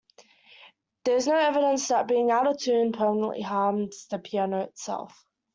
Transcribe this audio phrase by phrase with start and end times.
[1.03, 5.27] There is no evidence that being out-of-tune permanently harms the piano itself.